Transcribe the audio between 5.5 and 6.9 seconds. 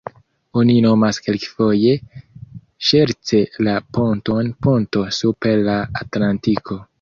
la Atlantiko.